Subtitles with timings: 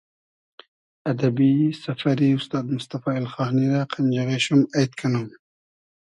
[1.09, 1.49] ادئبی
[1.83, 5.27] سئفئری اوستاد موستئفا اېلخانی رۂ قئنجیغې شوم اݷد کئنوم